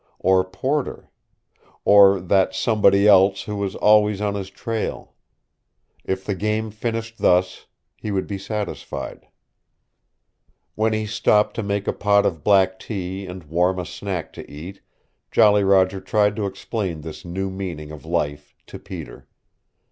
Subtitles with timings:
[0.17, 1.11] Or Porter.
[1.85, 5.13] Or that Somebody Else who was always on his trail.
[6.03, 9.27] If the game finished thus, he would be satisfied.
[10.73, 14.51] When he stopped to make a pot of black tea and warm a snack to
[14.51, 14.81] eat
[15.29, 19.27] Jolly Roger tried to explain this new meaning of life to Peter.